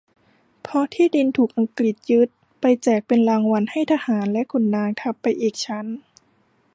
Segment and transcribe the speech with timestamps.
[0.61, 2.29] เพราะที่ดินถูกอังกฤษยึด
[2.61, 5.85] ไปแจกเป็นรางวัลให้ทหารและขุนนาง ทับไปอีกชั้น